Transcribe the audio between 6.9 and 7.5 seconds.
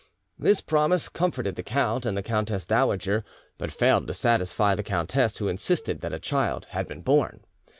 born.